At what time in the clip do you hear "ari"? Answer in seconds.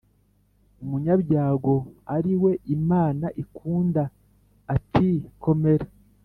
2.15-2.33